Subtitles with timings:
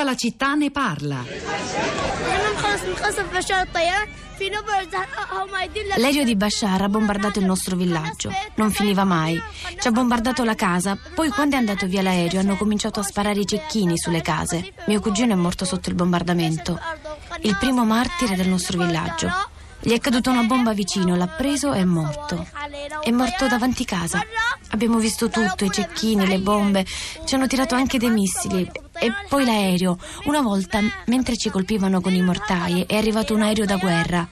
[0.00, 1.22] Tutta la città ne parla.
[5.96, 8.32] L'aereo di Bashar ha bombardato il nostro villaggio.
[8.54, 9.38] Non finiva mai.
[9.78, 10.96] Ci ha bombardato la casa.
[11.14, 14.72] Poi, quando è andato via l'aereo, hanno cominciato a sparare i cecchini sulle case.
[14.86, 16.80] Mio cugino è morto sotto il bombardamento.
[17.42, 19.30] Il primo martire del nostro villaggio.
[19.82, 22.46] Gli è caduta una bomba vicino, l'ha preso e è morto.
[23.02, 24.24] È morto davanti casa.
[24.70, 26.86] Abbiamo visto tutto, i cecchini, le bombe.
[27.26, 29.97] Ci hanno tirato anche dei missili E poi l'aereo.
[30.25, 34.27] Una volta, mentre ci colpivano con i mortai, è arrivato un aereo da guerra.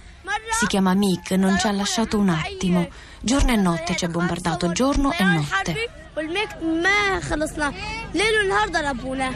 [0.52, 2.88] Si chiama Mick, non ci ha lasciato un attimo.
[3.22, 6.02] Giorno e notte ci ha bombardato, giorno e notte.
[6.18, 7.74] والميك ما خلصنا
[8.14, 9.34] ليل ونهار ضربونا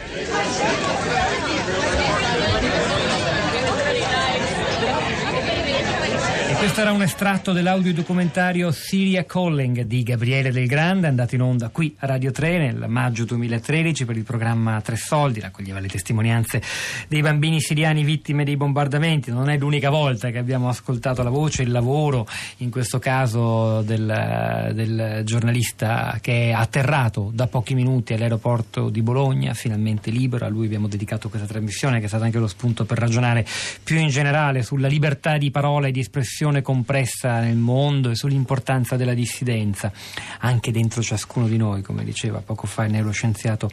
[6.63, 11.93] Questo era un estratto dell'audiodocumentario Syria Calling di Gabriele Del Grande, andato in onda qui
[11.99, 16.61] a Radio 3 nel maggio 2013 per il programma Tre Soldi, raccoglieva le testimonianze
[17.09, 19.29] dei bambini siriani vittime dei bombardamenti.
[19.29, 22.25] Non è l'unica volta che abbiamo ascoltato la voce, il lavoro,
[22.59, 29.53] in questo caso del, del giornalista che è atterrato da pochi minuti all'aeroporto di Bologna,
[29.53, 30.45] finalmente libero.
[30.45, 33.45] A lui abbiamo dedicato questa trasmissione che è stata anche lo spunto per ragionare
[33.83, 38.15] più in generale sulla libertà di parola e di espressione situazione compressa nel mondo e
[38.15, 39.91] sull'importanza della dissidenza
[40.39, 43.69] anche dentro ciascuno di noi, come diceva poco fa il neuroscienziato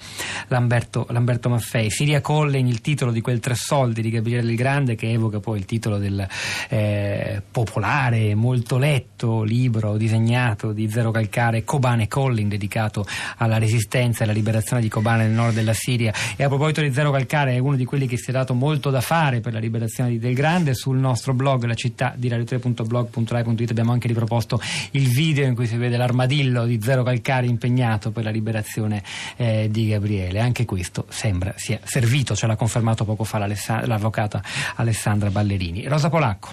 [0.48, 1.90] Lamberto, Lamberto Maffei.
[1.90, 5.58] Siria Collen, il titolo di quel Tre Soldi di Gabriele Del Grande, che evoca poi
[5.58, 6.26] il titolo del
[6.68, 13.04] eh, popolare, molto letto libro disegnato di Zero Calcare, Kobane Collin, dedicato
[13.38, 16.12] alla resistenza e alla liberazione di Kobane nel nord della Siria.
[16.36, 18.90] E a proposito di Zero Calcare, è uno di quelli che si è dato molto
[18.90, 20.74] da fare per la liberazione di Del Grande.
[20.74, 24.60] Sul nostro blog, la città di Radio 3 www.blog.rai.it abbiamo anche riproposto
[24.92, 29.02] il video in cui si vede l'armadillo di Zero Calcari impegnato per la liberazione
[29.36, 30.40] eh, di Gabriele.
[30.40, 34.42] Anche questo sembra sia servito, ce l'ha confermato poco fa l'avvocata
[34.76, 35.86] Alessandra Ballerini.
[35.86, 36.48] Rosa Polacco.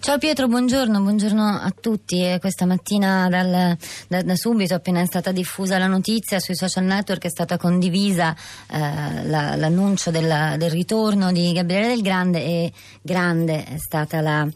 [0.00, 2.36] Ciao Pietro, buongiorno, buongiorno a tutti.
[2.40, 3.76] Questa mattina dal,
[4.08, 8.34] da, da, subito, appena è stata diffusa la notizia sui social network, è stata condivisa
[8.70, 12.72] eh, la, l'annuncio della, del ritorno di Gabriele Del Grande e
[13.02, 14.46] grande è stata la,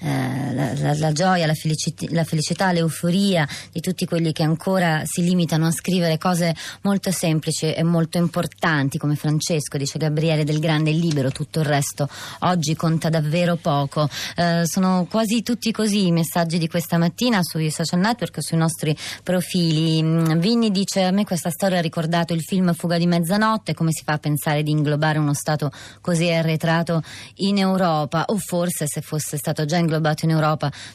[0.00, 5.02] eh, la, la, la, gioia, la, felicit- la felicità, l'euforia di tutti quelli che ancora
[5.04, 10.60] si limitano a scrivere cose molto semplici e molto importanti, come Francesco, dice Gabriele del
[10.60, 12.08] Grande libero, tutto il resto
[12.40, 14.08] oggi conta davvero poco.
[14.36, 18.96] Eh, sono quasi tutti così i messaggi di questa mattina sui social network, sui nostri
[19.22, 20.02] profili.
[20.02, 23.92] Mm, Vinni dice: A me questa storia ha ricordato il film Fuga di mezzanotte, come
[23.92, 25.70] si fa a pensare di inglobare uno Stato
[26.00, 27.02] così arretrato
[27.36, 28.24] in Europa?
[28.28, 30.41] O forse se fosse stato già inglobato in Europa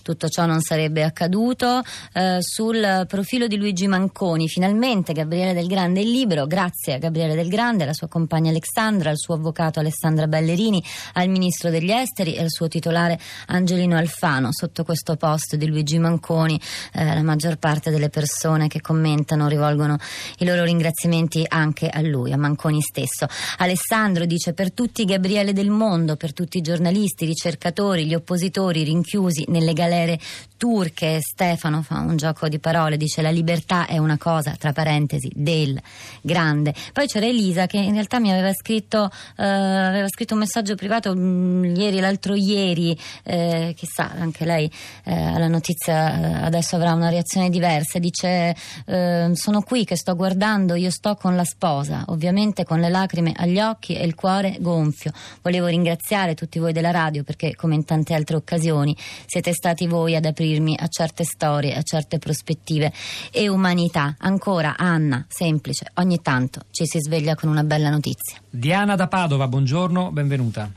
[0.02, 1.82] tutto ciò non sarebbe accaduto.
[2.14, 7.36] Eh, sul profilo di Luigi Manconi, finalmente Gabriele Del Grande è libero, grazie a Gabriele
[7.36, 12.36] Del Grande, alla sua compagna Alexandra, al suo avvocato Alessandra Ballerini, al ministro degli esteri
[12.36, 14.50] e al suo titolare Angelino Alfano.
[14.52, 16.60] Sotto questo post di Luigi Manconi
[16.94, 19.98] eh, la maggior parte delle persone che commentano rivolgono
[20.40, 23.28] i loro ringraziamenti anche a lui, a Manconi stesso.
[23.58, 28.84] Alessandro dice per tutti Gabriele del mondo, per tutti i giornalisti, i ricercatori, gli oppositori
[28.84, 30.20] rinchiusi nelle galere
[30.58, 31.20] turche.
[31.22, 35.80] Stefano fa un gioco di parole, dice la libertà è una cosa, tra parentesi, del
[36.22, 36.74] grande.
[36.92, 41.16] Poi c'era Elisa che in realtà mi aveva scritto, eh, aveva scritto un messaggio privato
[41.16, 44.70] mh, mm, ieri, l'altro ieri, eh, chissà, anche lei
[45.04, 48.00] eh, alla notizia eh, adesso avrà una reazione diversa.
[48.00, 52.90] Dice eh, sono qui che sto guardando, io sto con la sposa, ovviamente con le
[52.90, 55.12] lacrime agli occhi e il cuore gonfio.
[55.42, 58.96] Volevo ringraziare tutti voi della radio perché come in tante altre occasioni
[59.26, 62.92] siete stati voi ad aprirmi a certe storie, a certe prospettive
[63.32, 64.16] e umanità.
[64.20, 68.40] Ancora, Anna, semplice, ogni tanto ci si sveglia con una bella notizia.
[68.50, 70.70] Diana da Padova, buongiorno, benvenuta.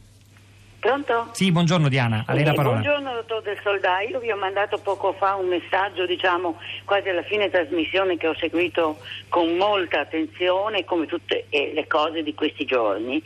[0.81, 1.29] Pronto?
[1.33, 2.81] Sì, buongiorno Diana, a lei la parola.
[2.81, 7.23] Buongiorno dottor Del Soldà, io vi ho mandato poco fa un messaggio, diciamo, quasi alla
[7.23, 8.99] fine trasmissione che ho seguito
[9.29, 13.23] con molta attenzione, come tutte le cose di questi giorni,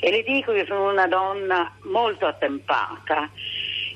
[0.00, 3.30] e le dico che sono una donna molto attempata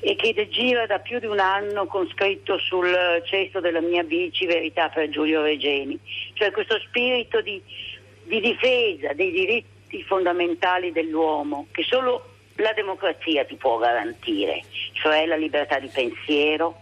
[0.03, 2.91] e che gira da più di un anno con scritto sul
[3.23, 5.97] cesto della mia bici Verità per Giulio Regeni,
[6.33, 7.61] cioè questo spirito di,
[8.23, 14.63] di difesa dei diritti fondamentali dell'uomo che solo la democrazia ti può garantire,
[14.93, 16.81] cioè la libertà di pensiero,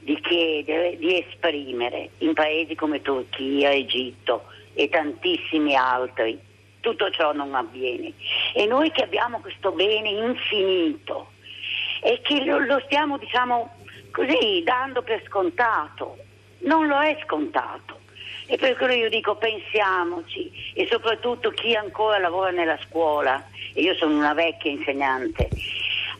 [0.00, 4.44] di chiedere, di esprimere in paesi come Turchia, Egitto
[4.74, 6.38] e tantissimi altri.
[6.80, 8.12] Tutto ciò non avviene.
[8.54, 11.32] E noi che abbiamo questo bene infinito,
[12.00, 13.76] e che lo, lo stiamo diciamo
[14.10, 16.16] così dando per scontato.
[16.60, 18.00] Non lo è scontato.
[18.46, 23.94] E per quello io dico pensiamoci e soprattutto chi ancora lavora nella scuola, e io
[23.94, 25.48] sono una vecchia insegnante,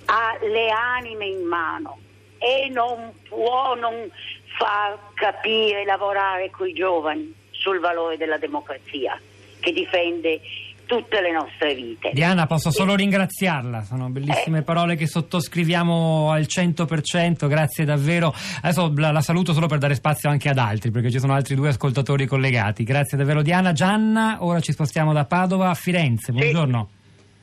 [0.04, 1.98] ha le anime in mano
[2.38, 4.10] e non può non
[4.58, 9.18] far capire, lavorare con i giovani sul valore della democrazia
[9.60, 10.40] che difende
[10.88, 12.10] tutte le nostre vite.
[12.14, 14.62] Diana, posso solo ringraziarla, sono bellissime eh.
[14.62, 18.32] parole che sottoscriviamo al 100%, grazie davvero.
[18.62, 21.54] Adesso la, la, saluto solo per dare spazio anche ad altri, perché ci sono altri
[21.54, 22.84] due ascoltatori collegati.
[22.84, 23.72] Grazie davvero Diana.
[23.72, 26.88] Gianna, ora ci spostiamo da Padova a Firenze, buongiorno.
[26.90, 26.96] Sì.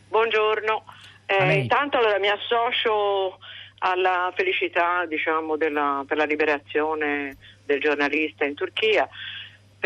[0.10, 0.84] Buongiorno,
[1.28, 3.38] eh, intanto allora, mi associo
[3.80, 9.08] alla felicità diciamo, della, per la liberazione del giornalista in Turchia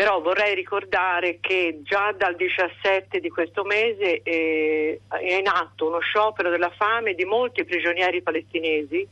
[0.00, 5.98] però vorrei ricordare che già dal 17 di questo mese eh, è in atto uno
[5.98, 9.06] sciopero della fame di molti prigionieri palestinesi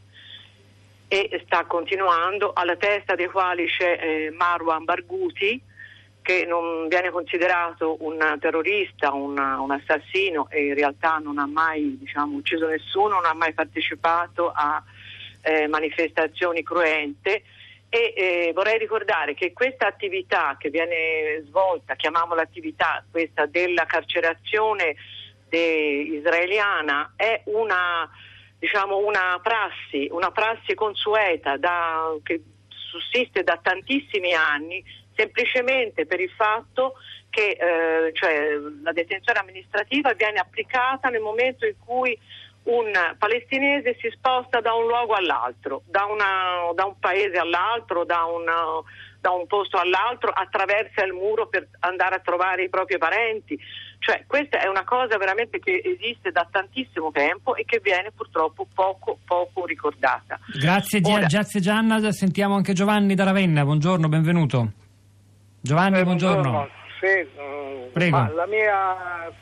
[1.06, 5.61] e sta continuando, alla testa dei quali c'è eh, Marwan Barghouti,
[6.23, 11.99] che non viene considerato un terrorista, un, un, assassino e in realtà non ha mai
[11.99, 14.82] diciamo, ucciso nessuno, non ha mai partecipato a
[15.43, 17.43] eh, manifestazioni cruente
[17.90, 24.96] e eh, vorrei ricordare che questa attività che viene svolta, chiamiamola attività questa della carcerazione
[25.50, 28.08] israeliana, è una,
[28.58, 36.31] diciamo, una, prassi, una prassi consueta da, che sussiste da tantissimi anni semplicemente per il
[36.31, 36.94] fatto
[37.31, 42.19] che eh, cioè, la detenzione amministrativa viene applicata nel momento in cui
[42.64, 48.25] un palestinese si sposta da un luogo all'altro, da, una, da un paese all'altro, da,
[48.25, 48.82] una,
[49.20, 53.58] da, un posto all'altro, attraversa il muro per andare a trovare i propri parenti.
[54.00, 58.66] Cioè, questa è una cosa veramente che esiste da tantissimo tempo e che viene purtroppo
[58.72, 60.38] poco, poco ricordata.
[60.61, 64.72] Grazie, Ora, grazie Gianna, sentiamo anche Giovanni da Ravenna, buongiorno, benvenuto.
[65.61, 66.50] Giovanni, eh, buongiorno.
[66.50, 66.76] buongiorno.
[67.00, 68.32] Sì, mm, Prego.
[68.34, 69.32] la mia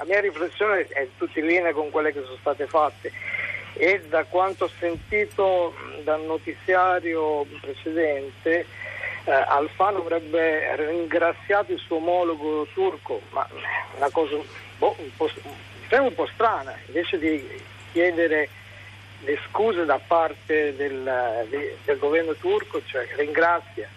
[0.00, 3.12] la mia riflessione è tutta in linea con quelle che sono state fatte.
[3.74, 8.66] E da quanto ho sentito dal notiziario precedente
[9.24, 13.46] eh, Alfano avrebbe ringraziato il suo omologo turco, ma
[13.96, 14.36] una cosa
[14.78, 15.28] boh, un, po',
[15.90, 17.46] un po' strana, invece di
[17.92, 18.48] chiedere
[19.20, 21.46] le scuse da parte del,
[21.84, 23.88] del governo turco, cioè ringrazia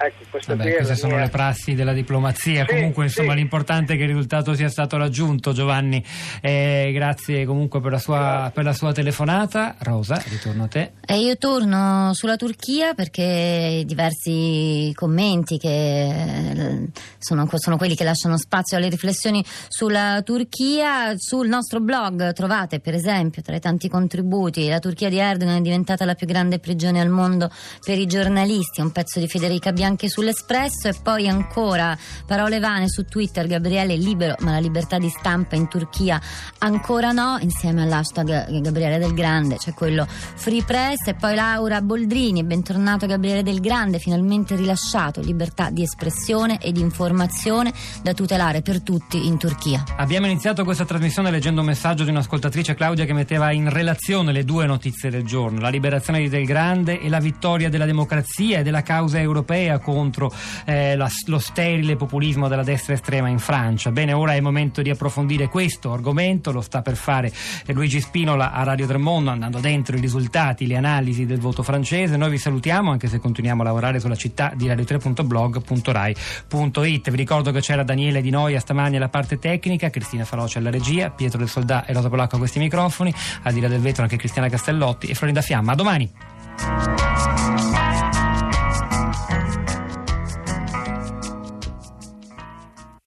[0.00, 0.94] Ecco, queste mia...
[0.94, 2.64] sono le prassi della diplomazia.
[2.66, 3.38] Sì, comunque, insomma, sì.
[3.38, 6.02] l'importante è che il risultato sia stato raggiunto, Giovanni.
[6.40, 9.74] Eh, grazie comunque per la, sua, per la, sua, telefonata.
[9.80, 10.92] Rosa, ritorno a te.
[11.10, 18.36] E io torno sulla Turchia perché diversi commenti che eh, sono, sono quelli che lasciano
[18.36, 21.14] spazio alle riflessioni sulla Turchia.
[21.16, 25.60] Sul nostro blog trovate, per esempio, tra i tanti contributi, la Turchia di Erdogan è
[25.62, 27.50] diventata la più grande prigione al mondo
[27.82, 28.82] per i giornalisti.
[28.82, 31.96] Un pezzo di Federica Bianchi sull'Espresso e poi ancora
[32.26, 36.20] parole vane su Twitter Gabriele libero ma la libertà di stampa in Turchia
[36.58, 41.80] ancora no insieme all'hashtag Gabriele del Grande c'è cioè quello Free Press e poi Laura
[41.80, 42.42] Boldrini.
[42.44, 45.20] Bentornato Gabriele del Grande finalmente rilasciato.
[45.20, 47.72] Libertà di espressione e di informazione
[48.02, 49.84] da tutelare per tutti in Turchia.
[49.96, 54.44] Abbiamo iniziato questa trasmissione leggendo un messaggio di un'ascoltatrice Claudia che metteva in relazione le
[54.44, 55.60] due notizie del giorno.
[55.60, 60.32] La liberazione di Del Grande e la vittoria della democrazia e della causa europea contro
[60.64, 63.92] eh, la, lo sterile populismo della destra estrema in Francia.
[63.92, 67.32] Bene, ora è il momento di approfondire questo argomento, lo sta per fare
[67.66, 70.86] Luigi Spinola a Radio Tremondo andando dentro i risultati, le analisi
[71.26, 72.16] del voto francese.
[72.16, 77.10] Noi vi salutiamo anche se continuiamo a lavorare sulla città di radio3.blog.rai.it.
[77.10, 81.10] Vi ricordo che c'era Daniele Di Noia stamani alla parte tecnica, Cristina Faloce alla regia,
[81.10, 84.48] Pietro del Soldà e Rosa Polacco a questi microfoni, a dire del vetro anche Cristiana
[84.48, 85.72] Castellotti e Florinda Fiamma.
[85.72, 87.17] A domani!